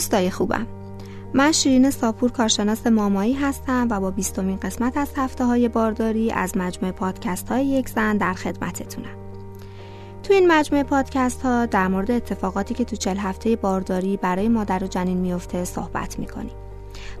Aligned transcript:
دوستای 0.00 0.30
خوبم. 0.30 0.66
من 1.34 1.52
شیرین 1.52 1.90
ساپور 1.90 2.32
کارشناس 2.32 2.86
مامایی 2.86 3.32
هستم 3.32 3.88
و 3.90 4.00
با 4.00 4.10
بیستمین 4.10 4.56
قسمت 4.56 4.96
از 4.96 5.10
هفته 5.16 5.44
های 5.44 5.68
بارداری 5.68 6.32
از 6.32 6.56
مجموعه 6.56 6.92
پادکست 6.92 7.48
های 7.48 7.66
یک 7.66 7.88
زن 7.88 8.16
در 8.16 8.32
خدمتتونم. 8.32 9.16
تو 10.22 10.32
این 10.32 10.52
مجموعه 10.52 10.84
پادکست 10.84 11.42
ها 11.42 11.66
در 11.66 11.88
مورد 11.88 12.10
اتفاقاتی 12.10 12.74
که 12.74 12.84
تو 12.84 12.96
چل 12.96 13.16
هفته 13.16 13.56
بارداری 13.56 14.16
برای 14.16 14.48
مادر 14.48 14.84
و 14.84 14.86
جنین 14.86 15.18
میفته 15.18 15.64
صحبت 15.64 16.18
می‌کنیم. 16.18 16.54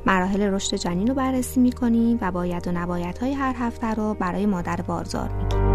مراحل 0.06 0.42
رشد 0.42 0.76
جنین 0.76 1.06
رو 1.06 1.14
بررسی 1.14 1.60
می‌کنیم 1.60 2.18
و 2.20 2.30
باید 2.30 2.68
و 2.68 2.72
نباید 2.72 3.18
های 3.18 3.32
هر 3.32 3.54
هفته 3.58 3.94
رو 3.94 4.14
برای 4.14 4.46
مادر 4.46 4.80
باردار 4.80 5.28
میگیم 5.28 5.69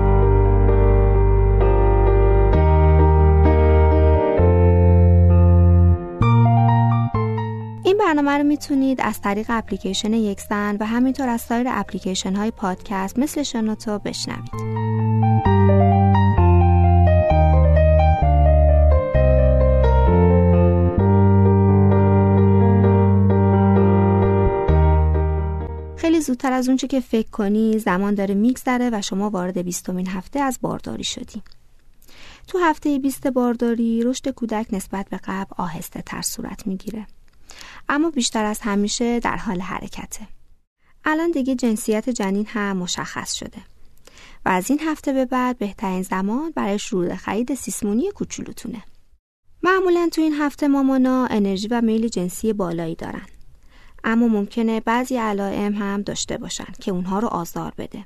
برنامه 8.05 8.31
رو 8.31 8.43
می‌تونید 8.43 9.01
از 9.01 9.21
طریق 9.21 9.45
اپلیکیشن 9.49 10.13
یک 10.13 10.41
زن 10.41 10.77
و 10.79 10.85
همینطور 10.85 11.29
از 11.29 11.41
سایر 11.41 11.67
اپلیکیشن 11.69 12.35
های 12.35 12.51
پادکست 12.51 13.19
مثل 13.19 13.43
شنوتو 13.43 13.99
بشنوید. 13.99 14.51
خیلی 25.97 26.21
زودتر 26.21 26.51
از 26.51 26.67
اونچه 26.67 26.87
که 26.87 26.99
فکر 26.99 27.29
کنی 27.29 27.79
زمان 27.79 28.15
داره 28.15 28.35
میگذره 28.35 28.89
و 28.93 29.01
شما 29.01 29.29
وارد 29.29 29.57
بیستمین 29.57 30.07
هفته 30.07 30.39
از 30.39 30.59
بارداری 30.61 31.03
شدی. 31.03 31.41
تو 32.47 32.57
هفته 32.57 32.99
بیست 32.99 33.27
بارداری 33.27 34.03
رشد 34.03 34.29
کودک 34.29 34.67
نسبت 34.71 35.09
به 35.09 35.19
قبل 35.23 35.55
آهسته 35.57 36.01
تر 36.01 36.21
صورت 36.21 36.67
می‌گیره. 36.67 37.07
اما 37.89 38.09
بیشتر 38.09 38.45
از 38.45 38.59
همیشه 38.61 39.19
در 39.19 39.37
حال 39.37 39.61
حرکته. 39.61 40.27
الان 41.05 41.31
دیگه 41.31 41.55
جنسیت 41.55 42.09
جنین 42.09 42.45
هم 42.47 42.77
مشخص 42.77 43.33
شده. 43.33 43.57
و 44.45 44.49
از 44.49 44.69
این 44.69 44.79
هفته 44.79 45.13
به 45.13 45.25
بعد 45.25 45.57
بهترین 45.57 46.01
زمان 46.01 46.51
برای 46.55 46.79
شروع 46.79 47.15
خرید 47.15 47.55
سیسمونی 47.55 48.11
کوچولوتونه. 48.11 48.83
معمولا 49.63 50.09
تو 50.11 50.21
این 50.21 50.33
هفته 50.33 50.67
مامانا 50.67 51.25
انرژی 51.25 51.67
و 51.67 51.81
میل 51.81 52.07
جنسی 52.07 52.53
بالایی 52.53 52.95
دارن. 52.95 53.27
اما 54.03 54.27
ممکنه 54.27 54.79
بعضی 54.79 55.17
علائم 55.17 55.73
هم 55.73 56.01
داشته 56.01 56.37
باشن 56.37 56.73
که 56.81 56.91
اونها 56.91 57.19
رو 57.19 57.27
آزار 57.27 57.73
بده. 57.77 58.05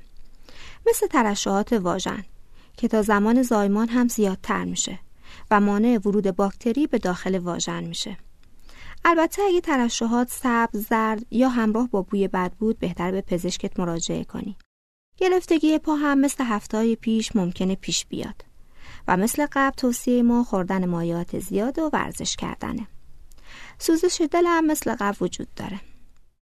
مثل 0.88 1.06
ترشحات 1.06 1.72
واژن 1.72 2.24
که 2.76 2.88
تا 2.88 3.02
زمان 3.02 3.42
زایمان 3.42 3.88
هم 3.88 4.08
زیادتر 4.08 4.64
میشه 4.64 4.98
و 5.50 5.60
مانع 5.60 5.98
ورود 6.04 6.36
باکتری 6.36 6.86
به 6.86 6.98
داخل 6.98 7.38
واژن 7.38 7.84
میشه. 7.84 8.16
البته 9.04 9.42
اگه 9.42 9.60
ترشحات 9.60 10.30
سبز، 10.30 10.86
زرد 10.88 11.26
یا 11.30 11.48
همراه 11.48 11.88
با 11.88 12.02
بوی 12.02 12.28
بد 12.28 12.52
بود 12.52 12.78
بهتر 12.78 13.10
به 13.10 13.20
پزشکت 13.20 13.80
مراجعه 13.80 14.24
کنی. 14.24 14.56
گرفتگی 15.16 15.78
پا 15.78 15.94
هم 15.94 16.18
مثل 16.18 16.44
هفته 16.44 16.94
پیش 16.94 17.36
ممکنه 17.36 17.74
پیش 17.74 18.06
بیاد 18.06 18.44
و 19.08 19.16
مثل 19.16 19.46
قبل 19.52 19.76
توصیه 19.76 20.22
ما 20.22 20.44
خوردن 20.44 20.86
مایات 20.86 21.38
زیاد 21.38 21.78
و 21.78 21.90
ورزش 21.92 22.36
کردنه. 22.36 22.86
سوزش 23.78 24.22
دل 24.30 24.44
هم 24.46 24.66
مثل 24.66 24.94
قبل 24.94 25.16
وجود 25.20 25.48
داره. 25.56 25.80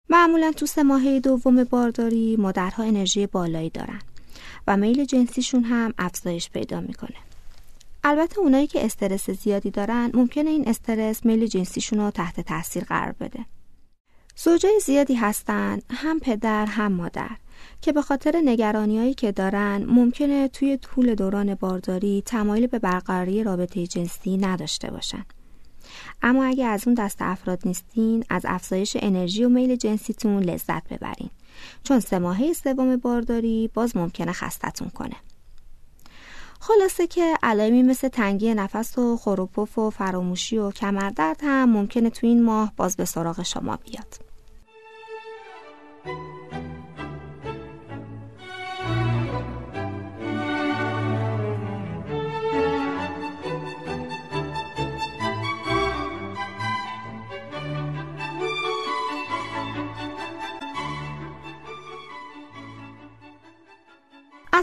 معمولا 0.08 0.52
تو 0.52 0.66
سه 0.66 0.82
ماهه 0.82 1.20
دوم 1.20 1.64
بارداری 1.64 2.36
مادرها 2.36 2.82
انرژی 2.82 3.26
بالایی 3.26 3.70
دارن 3.70 4.00
و 4.66 4.76
میل 4.76 5.04
جنسیشون 5.04 5.64
هم 5.64 5.94
افزایش 5.98 6.50
پیدا 6.50 6.80
می‌کنه. 6.80 7.16
البته 8.04 8.40
اونایی 8.40 8.66
که 8.66 8.84
استرس 8.84 9.30
زیادی 9.30 9.70
دارن 9.70 10.10
ممکنه 10.14 10.50
این 10.50 10.68
استرس 10.68 11.26
میل 11.26 11.46
جنسیشون 11.46 11.98
رو 11.98 12.10
تحت 12.10 12.40
تاثیر 12.40 12.84
قرار 12.84 13.12
بده. 13.12 13.46
زوجای 14.36 14.80
زیادی 14.80 15.14
هستن 15.14 15.78
هم 15.90 16.20
پدر 16.20 16.66
هم 16.66 16.92
مادر 16.92 17.36
که 17.80 17.92
به 17.92 18.02
خاطر 18.02 18.42
نگرانیایی 18.44 19.14
که 19.14 19.32
دارن 19.32 19.84
ممکنه 19.84 20.48
توی 20.48 20.76
طول 20.76 21.14
دوران 21.14 21.54
بارداری 21.54 22.22
تمایل 22.26 22.66
به 22.66 22.78
برقراری 22.78 23.44
رابطه 23.44 23.86
جنسی 23.86 24.36
نداشته 24.36 24.90
باشن. 24.90 25.24
اما 26.22 26.44
اگه 26.44 26.66
از 26.66 26.86
اون 26.86 26.94
دست 26.94 27.16
افراد 27.20 27.62
نیستین 27.64 28.24
از 28.28 28.42
افزایش 28.48 28.96
انرژی 29.00 29.44
و 29.44 29.48
میل 29.48 29.76
جنسیتون 29.76 30.42
لذت 30.42 30.88
ببرین 30.88 31.30
چون 31.84 32.00
سه 32.00 32.18
ماهه 32.18 32.52
سوم 32.52 32.96
بارداری 32.96 33.70
باز 33.74 33.96
ممکنه 33.96 34.32
خستتون 34.32 34.88
کنه. 34.88 35.16
خلاصه 36.66 37.06
که 37.06 37.34
علائمی 37.42 37.82
مثل 37.82 38.08
تنگی 38.08 38.54
نفس 38.54 38.98
و 38.98 39.16
خروپف 39.16 39.78
و 39.78 39.90
فراموشی 39.90 40.58
و 40.58 40.70
کمردرد 40.70 41.40
هم 41.42 41.70
ممکنه 41.70 42.10
تو 42.10 42.26
این 42.26 42.42
ماه 42.42 42.72
باز 42.76 42.96
به 42.96 43.04
سراغ 43.04 43.42
شما 43.42 43.76
بیاد. 43.76 44.33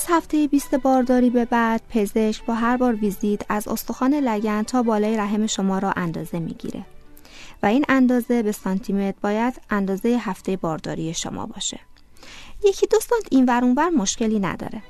از 0.01 0.07
هفته 0.09 0.47
20 0.47 0.75
بارداری 0.75 1.29
به 1.29 1.45
بعد 1.45 1.81
پزشک 1.89 2.45
با 2.45 2.53
هر 2.53 2.77
بار 2.77 2.95
ویزیت 2.95 3.41
از 3.49 3.67
استخوان 3.67 4.13
لگن 4.13 4.63
تا 4.63 4.83
بالای 4.83 5.17
رحم 5.17 5.47
شما 5.47 5.79
را 5.79 5.91
اندازه 5.95 6.39
می‌گیره. 6.39 6.85
و 7.63 7.65
این 7.65 7.85
اندازه 7.89 8.43
به 8.43 8.51
سانتیمتر 8.51 9.17
باید 9.21 9.61
اندازه 9.69 10.09
هفته 10.09 10.57
بارداری 10.57 11.13
شما 11.13 11.45
باشه. 11.45 11.79
یکی 12.63 12.87
دو 12.87 12.99
سانت 12.99 13.27
این 13.31 13.45
ور 13.45 13.89
مشکلی 13.89 14.39
نداره. 14.39 14.83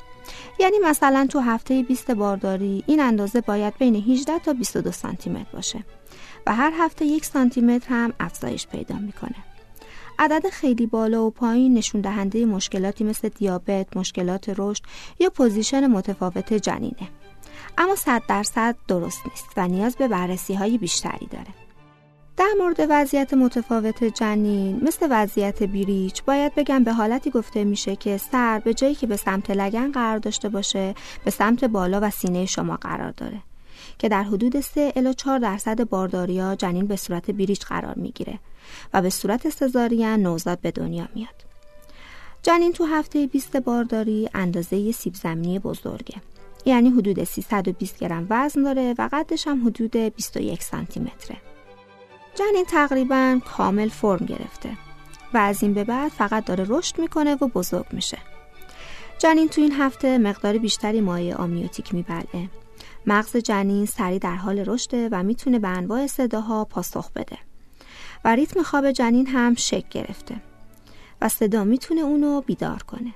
یعنی 0.60 0.78
مثلا 0.84 1.28
تو 1.30 1.40
هفته 1.40 1.84
20 1.84 2.12
بارداری 2.12 2.84
این 2.88 3.00
اندازه 3.00 3.42
باید 3.42 3.78
بین 3.78 3.96
18 3.96 4.40
تا 4.40 4.54
22 4.54 4.92
سانتی 4.92 5.30
متر 5.30 5.52
باشه. 5.54 5.84
و 6.48 6.56
هر 6.56 6.72
هفته 6.78 7.06
یک 7.06 7.26
سانتی 7.26 7.62
متر 7.62 7.90
هم 7.90 8.14
افزایش 8.20 8.68
پیدا 8.68 8.96
می‌کنه. 8.96 9.36
عدد 10.22 10.50
خیلی 10.50 10.86
بالا 10.86 11.26
و 11.26 11.30
پایین 11.30 11.74
نشون 11.74 12.02
دهنده 12.02 12.46
مشکلاتی 12.46 13.04
مثل 13.04 13.30
دیابت، 13.30 13.98
مشکلات 13.98 14.54
رشد 14.58 14.84
یا 15.20 15.30
position 15.30 15.88
متفاوت 15.88 16.54
جنینه. 16.54 17.10
اما 17.78 17.96
صد 17.96 18.22
درصد 18.28 18.76
درست 18.88 19.20
نیست 19.30 19.46
و 19.58 19.68
نیاز 19.68 19.96
به 19.96 20.08
بررسی 20.08 20.54
های 20.54 20.78
بیشتری 20.78 21.26
داره. 21.26 21.48
در 22.38 22.54
مورد 22.60 22.88
وضعیت 22.90 23.34
متفاوت 23.34 24.04
جنین 24.04 24.82
مثل 24.84 25.08
وضعیت 25.10 25.64
breech 25.64 26.24
باید 26.24 26.56
بگم 26.56 26.84
به 26.84 26.94
حالتی 26.94 27.30
گفته 27.30 27.64
میشه 27.64 27.96
که 27.96 28.18
سر 28.18 28.60
به 28.60 28.74
جای 28.74 28.96
اینکه 28.96 29.08
به 29.08 29.16
سمت 29.16 29.52
لگن 29.52 29.92
قرار 29.92 30.18
داشته 30.18 30.50
باشه 30.50 30.96
به 31.26 31.32
سمت 31.32 31.66
بالا 31.66 32.00
و 32.02 32.10
سینه 32.10 32.46
شما 32.46 32.76
قرار 32.76 33.12
داره 33.12 33.40
که 34.00 34.10
در 34.10 34.24
حدود 34.24 34.60
3 34.60 34.94
الی 34.96 35.14
4 35.14 35.40
درصد 35.40 35.90
بارداریا 35.90 36.56
جنین 36.56 36.88
به 36.88 36.96
صورت 36.96 37.32
breech 37.32 37.66
قرار 37.66 37.96
می‌گیره 37.96 38.40
و 38.94 39.02
به 39.02 39.10
صورت 39.10 39.50
سزارین 39.50 40.08
نوزاد 40.08 40.60
به 40.60 40.72
دنیا 40.72 41.08
میاد. 41.16 41.46
جنین 42.44 42.74
تو 42.74 42.86
هفته 42.86 43.28
20 43.28 43.56
بارداری 43.56 44.30
اندازه 44.34 44.92
سیب 44.92 45.16
زمینی 45.16 45.60
بزرگه. 45.60 46.16
یعنی 46.66 46.90
حدود 46.90 47.24
320 47.24 48.00
گرم 48.00 48.28
وزن 48.30 48.64
داره 48.64 48.96
و 48.98 49.10
قدش 49.12 49.48
هم 49.48 49.68
حدود 49.68 49.96
21 49.96 50.64
سانتی 50.64 51.00
متره. 51.00 51.38
جنین 52.36 52.66
تقریبا 52.66 53.40
کامل 53.46 53.90
فرم 53.90 54.26
گرفته 54.26 54.70
و 55.34 55.38
از 55.38 55.64
این 55.64 55.74
به 55.74 55.84
بعد 55.84 56.12
فقط 56.12 56.46
داره 56.46 56.66
رشد 56.68 57.00
می‌کنه 57.00 57.36
و 57.36 57.48
بزرگ 57.48 57.86
میشه. 57.92 58.18
جنین 59.20 59.50
تو 59.50 59.62
این 59.62 59.72
هفته 59.72 60.18
مقدار 60.18 60.58
بیشتری 60.58 61.02
مایع 61.02 61.36
آمیوتیک 61.36 61.94
میبلعه. 61.94 62.50
مغز 63.06 63.38
جنین 63.38 63.86
سریع 63.86 64.20
در 64.20 64.36
حال 64.36 64.60
رشده 64.60 65.10
و 65.12 65.24
می‌تونه 65.24 65.60
به 65.60 65.68
انواع 65.68 66.08
صداها 66.08 66.66
پاسخ 66.66 67.12
بده. 67.12 67.38
و 68.26 68.36
ریتم 68.36 68.64
خواب 68.64 68.92
جنین 68.92 69.28
هم 69.28 69.56
شک 69.56 69.90
گرفته 69.90 70.36
و 71.22 71.30
صدا 71.30 71.64
می‌تونه 71.64 72.02
اونو 72.02 72.42
بیدار 72.42 72.84
کنه. 72.84 73.14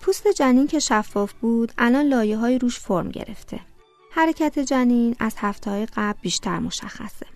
پوست 0.00 0.28
جنین 0.28 0.66
که 0.66 0.78
شفاف 0.78 1.32
بود 1.32 1.72
الان 1.78 2.06
لایه 2.06 2.36
های 2.36 2.58
روش 2.58 2.78
فرم 2.78 3.08
گرفته. 3.08 3.60
حرکت 4.10 4.58
جنین 4.58 5.16
از 5.18 5.34
هفته 5.36 5.70
های 5.70 5.86
قبل 5.86 6.18
بیشتر 6.20 6.58
مشخصه. 6.58 7.26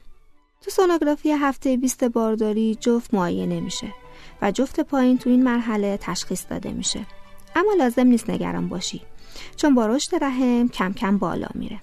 تو 0.60 0.70
سونوگرافی 0.70 1.32
هفته 1.32 1.76
20 1.76 2.04
بارداری 2.04 2.74
جفت 2.80 3.14
معاینه 3.14 3.56
نمیشه 3.56 3.92
و 4.42 4.50
جفت 4.50 4.80
پایین 4.80 5.18
تو 5.18 5.30
این 5.30 5.44
مرحله 5.44 5.98
تشخیص 6.00 6.44
داده 6.50 6.72
میشه. 6.72 7.06
اما 7.56 7.72
لازم 7.78 8.06
نیست 8.06 8.30
نگران 8.30 8.68
باشی 8.68 9.02
چون 9.56 9.74
با 9.74 9.86
رشد 9.86 10.24
رحم 10.24 10.68
کم 10.68 10.92
کم 10.92 11.18
بالا 11.18 11.48
میره. 11.54 11.80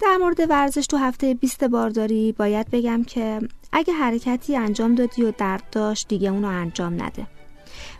در 0.00 0.16
مورد 0.20 0.50
ورزش 0.50 0.86
تو 0.86 0.96
هفته 0.96 1.34
20 1.34 1.64
بارداری 1.64 2.32
باید 2.32 2.70
بگم 2.70 3.04
که 3.04 3.40
اگه 3.72 3.92
حرکتی 3.92 4.56
انجام 4.56 4.94
دادی 4.94 5.22
و 5.22 5.32
درد 5.38 5.62
داشت 5.72 6.08
دیگه 6.08 6.30
اونو 6.30 6.48
انجام 6.48 7.02
نده. 7.02 7.26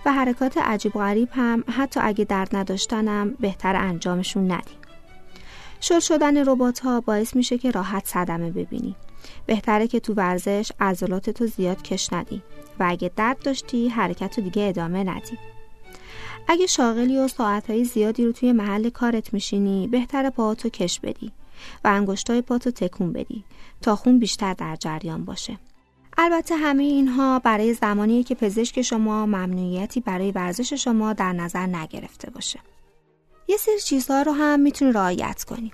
و 0.06 0.12
حرکات 0.12 0.58
عجیب 0.58 0.96
و 0.96 0.98
غریب 0.98 1.28
هم 1.32 1.64
حتی 1.76 2.00
اگه 2.02 2.24
درد 2.24 2.56
نداشتنم 2.56 3.34
بهتر 3.40 3.76
انجامشون 3.76 4.52
ندی. 4.52 4.74
شل 5.80 6.00
شدن 6.00 6.48
ربات 6.48 6.78
ها 6.78 7.00
باعث 7.00 7.36
میشه 7.36 7.58
که 7.58 7.70
راحت 7.70 8.06
صدمه 8.06 8.50
ببینی. 8.50 8.96
بهتره 9.46 9.86
که 9.86 10.00
تو 10.00 10.14
ورزش 10.14 10.72
عضلات 10.80 11.30
تو 11.30 11.46
زیاد 11.46 11.82
کش 11.82 12.12
ندی. 12.12 12.42
و 12.80 12.84
اگه 12.88 13.10
درد 13.16 13.38
داشتی 13.38 13.88
حرکت 13.88 14.38
رو 14.38 14.44
دیگه 14.44 14.68
ادامه 14.68 15.04
ندی. 15.04 15.38
اگه 16.50 16.66
شاغلی 16.66 17.18
و 17.18 17.28
ساعتهای 17.28 17.84
زیادی 17.84 18.24
رو 18.24 18.32
توی 18.32 18.52
محل 18.52 18.90
کارت 18.90 19.34
میشینی 19.34 19.88
بهتر 19.88 20.30
پاهاتو 20.30 20.68
کش 20.68 21.00
بدی 21.00 21.32
و 21.84 21.88
انگشتای 21.88 22.42
پاتو 22.42 22.70
تکون 22.70 23.12
بدی 23.12 23.44
تا 23.82 23.96
خون 23.96 24.18
بیشتر 24.18 24.54
در 24.54 24.76
جریان 24.76 25.24
باشه. 25.24 25.58
البته 26.18 26.56
همه 26.56 26.82
اینها 26.82 27.38
برای 27.38 27.74
زمانی 27.74 28.24
که 28.24 28.34
پزشک 28.34 28.82
شما 28.82 29.26
ممنوعیتی 29.26 30.00
برای 30.00 30.30
ورزش 30.30 30.72
شما 30.72 31.12
در 31.12 31.32
نظر 31.32 31.66
نگرفته 31.66 32.30
باشه. 32.30 32.60
یه 33.48 33.56
سری 33.56 33.80
چیزها 33.80 34.22
رو 34.22 34.32
هم 34.32 34.60
می‌تونی 34.60 34.92
رعایت 34.92 35.44
کنی. 35.44 35.72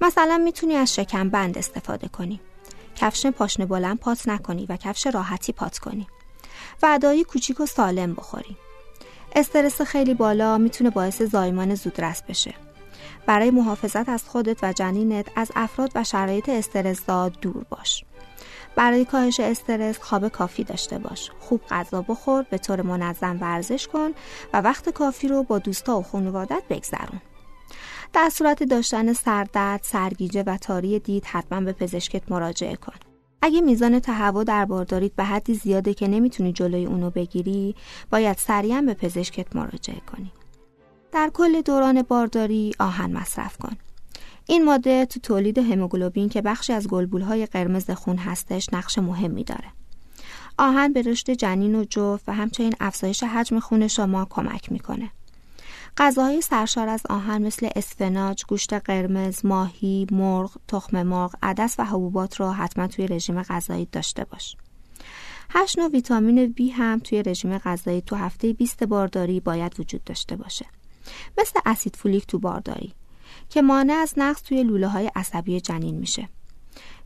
مثلا 0.00 0.38
می‌تونی 0.38 0.74
از 0.74 0.94
شکم 0.94 1.28
بند 1.28 1.58
استفاده 1.58 2.08
کنی. 2.08 2.40
کفش 2.96 3.26
پاشنه 3.26 3.66
بلند 3.66 3.98
پات 3.98 4.28
نکنی 4.28 4.66
و 4.66 4.76
کفش 4.76 5.06
راحتی 5.06 5.52
پات 5.52 5.78
کنی. 5.78 6.06
و 6.82 6.98
کوچیک 7.28 7.60
و 7.60 7.66
سالم 7.66 8.14
بخوری. 8.14 8.56
استرس 9.34 9.82
خیلی 9.82 10.14
بالا 10.14 10.58
می‌تونه 10.58 10.90
باعث 10.90 11.22
زایمان 11.22 11.74
زودرس 11.74 12.22
بشه. 12.22 12.54
برای 13.26 13.50
محافظت 13.50 14.08
از 14.08 14.24
خودت 14.24 14.64
و 14.64 14.72
جنینت 14.72 15.26
از 15.36 15.52
افراد 15.56 15.90
و 15.94 16.04
شرایط 16.04 16.48
استرسزا 16.48 17.28
دور 17.28 17.64
باش. 17.70 18.04
برای 18.76 19.04
کاهش 19.04 19.40
استرس 19.40 19.98
خواب 19.98 20.28
کافی 20.28 20.64
داشته 20.64 20.98
باش. 20.98 21.30
خوب 21.40 21.60
غذا 21.70 22.02
بخور 22.02 22.42
به 22.50 22.58
طور 22.58 22.82
منظم 22.82 23.38
ورزش 23.40 23.88
کن 23.88 24.10
و 24.52 24.60
وقت 24.60 24.88
کافی 24.88 25.28
رو 25.28 25.42
با 25.42 25.58
دوستا 25.58 25.98
و 25.98 26.02
خانوادت 26.02 26.62
بگذرون. 26.70 27.20
در 28.12 28.28
صورت 28.28 28.62
داشتن 28.62 29.12
سردرد، 29.12 29.80
سرگیجه 29.82 30.42
و 30.42 30.56
تاری 30.56 30.98
دید 30.98 31.24
حتما 31.24 31.60
به 31.60 31.72
پزشکت 31.72 32.22
مراجعه 32.28 32.76
کن. 32.76 33.03
اگه 33.44 33.60
میزان 33.60 34.00
تهوع 34.00 34.44
در 34.44 34.64
بارداریت 34.64 35.12
به 35.12 35.24
حدی 35.24 35.54
زیاده 35.54 35.94
که 35.94 36.08
نمی‌تونی 36.08 36.52
جلوی 36.52 36.86
اونو 36.86 37.10
بگیری، 37.10 37.74
باید 38.10 38.38
سریعا 38.38 38.82
به 38.86 38.94
پزشکت 38.94 39.56
مراجعه 39.56 40.00
کنی. 40.00 40.32
در 41.12 41.30
کل 41.34 41.60
دوران 41.60 42.02
بارداری 42.02 42.74
آهن 42.78 43.12
مصرف 43.12 43.56
کن. 43.56 43.76
این 44.46 44.64
ماده 44.64 45.06
تو 45.06 45.20
تولید 45.20 45.58
هموگلوبین 45.58 46.28
که 46.28 46.42
بخشی 46.42 46.72
از 46.72 46.88
گلبولهای 46.88 47.46
قرمز 47.46 47.90
خون 47.90 48.16
هستش 48.16 48.68
نقش 48.72 48.98
مهمی 48.98 49.44
داره. 49.44 49.68
آهن 50.58 50.92
به 50.92 51.02
رشد 51.02 51.30
جنین 51.30 51.74
و 51.74 51.84
جفت 51.84 52.28
و 52.28 52.32
همچنین 52.32 52.74
افزایش 52.80 53.22
حجم 53.22 53.58
خون 53.58 53.88
شما 53.88 54.26
کمک 54.30 54.72
می‌کنه. 54.72 55.10
غذاهای 55.96 56.40
سرشار 56.40 56.88
از 56.88 57.02
آهن 57.10 57.42
مثل 57.42 57.68
اسفناج، 57.76 58.44
گوشت 58.44 58.72
قرمز، 58.72 59.44
ماهی، 59.44 60.06
مرغ، 60.10 60.56
تخم 60.68 61.02
مرغ، 61.02 61.34
عدس 61.42 61.74
و 61.78 61.84
حبوبات 61.84 62.40
رو 62.40 62.50
حتما 62.50 62.86
توی 62.86 63.06
رژیم 63.06 63.42
غذایی 63.42 63.88
داشته 63.92 64.24
باش. 64.24 64.56
هشت 65.50 65.78
نوع 65.78 65.88
ویتامین 65.88 66.54
B 66.58 66.62
هم 66.72 66.98
توی 66.98 67.22
رژیم 67.22 67.58
غذایی 67.58 68.00
تو 68.00 68.16
هفته 68.16 68.52
20 68.52 68.84
بارداری 68.84 69.40
باید 69.40 69.80
وجود 69.80 70.04
داشته 70.04 70.36
باشه. 70.36 70.66
مثل 71.38 71.60
اسید 71.66 71.96
فولیک 71.96 72.26
تو 72.26 72.38
بارداری 72.38 72.94
که 73.50 73.62
مانع 73.62 73.92
از 73.92 74.14
نقص 74.16 74.42
توی 74.42 74.62
لوله 74.62 74.88
های 74.88 75.10
عصبی 75.16 75.60
جنین 75.60 75.98
میشه. 75.98 76.28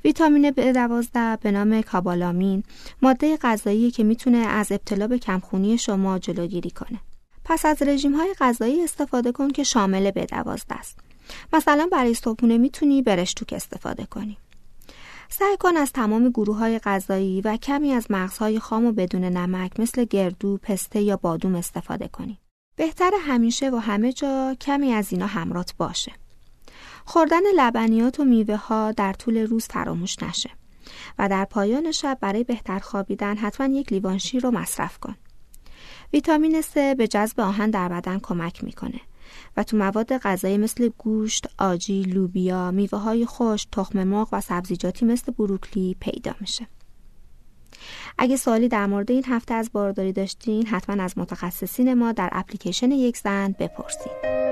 ویتامین 0.05 0.51
B12 0.51 1.41
به 1.41 1.51
نام 1.51 1.83
کابالامین 1.83 2.63
ماده 3.03 3.37
غذایی 3.37 3.91
که 3.91 4.05
می‌تونه 4.05 4.39
از 4.39 4.73
ابتلا 4.73 5.07
به 5.07 5.19
کمخونی 5.19 5.79
شما 5.79 6.19
جلوگیری 6.19 6.71
کنه. 6.71 7.01
پس 7.49 7.67
از 7.67 7.83
رژیم 7.83 8.15
های 8.15 8.35
غذایی 8.41 8.85
استفاده 8.85 9.33
کن 9.33 9.49
که 9.49 9.63
شامل 9.63 10.11
به 10.11 10.27
دوازده 10.27 10.75
است. 10.75 10.99
مثلا 11.53 11.89
برای 11.93 12.15
صبحونه 12.15 12.59
می‌تونی 12.59 13.03
برشتوک 13.03 13.53
استفاده 13.53 14.07
کنی. 14.07 14.39
سعی 15.29 15.57
کن 15.61 15.77
از 15.77 15.93
تمام 15.93 16.29
گروه 16.29 16.57
های 16.57 16.79
غذایی 16.79 17.41
و 17.41 17.57
کمی 17.57 17.93
از 17.93 18.07
مغزهای 18.11 18.59
خام 18.59 18.87
و 18.87 18.93
بدون 18.93 19.25
نمک 19.25 19.81
مثل 19.81 20.05
گردو، 20.05 20.59
پسته 20.63 21.01
یا 21.01 21.17
بادوم 21.17 21.55
استفاده 21.55 22.09
کنی. 22.09 22.39
بهتر 22.77 23.11
همیشه 23.21 23.71
و 23.71 23.77
همه 23.77 24.13
جا 24.13 24.57
کمی 24.61 24.93
از 24.93 25.13
اینا 25.13 25.27
همرات 25.27 25.75
باشه. 25.77 26.13
خوردن 27.05 27.43
لبنیات 27.57 28.21
و 28.21 28.25
میوه 28.25 28.57
ها 28.57 28.93
در 28.93 29.13
طول 29.13 29.37
روز 29.37 29.65
فراموش 29.65 30.23
نشه 30.23 30.51
و 31.19 31.29
در 31.29 31.45
پایان 31.45 31.93
شب 31.93 32.19
برای 32.21 32.45
بهتر 32.45 32.79
خوابیدن 32.79 33.37
حتما 33.37 33.67
یک 33.67 33.93
لیوان 33.93 34.19
شیر 34.19 34.43
رو 34.43 34.51
مصرف 34.51 34.99
کن. 34.99 35.17
ویتامین 36.13 36.63
C 36.63 36.75
به 36.75 37.09
جذب 37.09 37.41
آهن 37.41 37.71
در 37.71 37.89
بدن 37.89 38.19
کمک 38.19 38.65
می‌کنه 38.65 39.01
و 39.57 39.63
تو 39.63 39.77
مواد 39.77 40.19
غذایی 40.19 40.59
مثل 40.59 40.91
گوشت، 40.99 41.47
آجی، 41.59 42.03
لوبیا، 42.03 42.71
میوه 42.71 42.99
های 42.99 43.27
خوش، 43.27 43.67
تخم 43.73 44.05
مرغ 44.05 44.29
و 44.33 44.41
سبزیجاتی 44.41 45.07
مثل 45.07 45.33
بروکلی 45.33 45.97
پیدا 46.01 46.35
میشه. 46.41 46.67
اگه 48.19 48.37
سوالی 48.37 48.69
در 48.69 48.87
مورد 48.87 49.11
این 49.11 49.25
هفته 49.27 49.55
از 49.55 49.71
بارداری 49.73 50.13
داشتین 50.13 50.67
حتما 50.67 51.03
از 51.03 51.19
متخصصین 51.19 51.95
ما 51.95 52.13
در 52.13 52.29
اپلیکیشن 52.33 52.91
یک 52.91 53.17
زن 53.17 53.55
بپرسید. 53.59 54.48